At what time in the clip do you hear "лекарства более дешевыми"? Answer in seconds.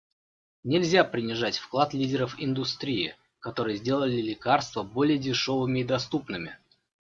4.19-5.81